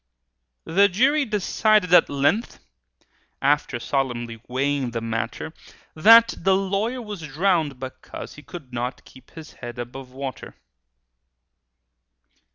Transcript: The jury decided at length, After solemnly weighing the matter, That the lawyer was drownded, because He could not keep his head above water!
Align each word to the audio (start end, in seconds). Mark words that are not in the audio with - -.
The 0.65 0.89
jury 0.89 1.25
decided 1.25 1.93
at 1.93 2.09
length, 2.09 2.57
After 3.39 3.79
solemnly 3.79 4.41
weighing 4.47 4.89
the 4.89 4.99
matter, 4.99 5.53
That 5.93 6.33
the 6.39 6.55
lawyer 6.55 7.03
was 7.03 7.21
drownded, 7.21 7.77
because 7.79 8.33
He 8.33 8.41
could 8.41 8.73
not 8.73 9.05
keep 9.05 9.29
his 9.29 9.51
head 9.53 9.77
above 9.77 10.11
water! 10.11 10.55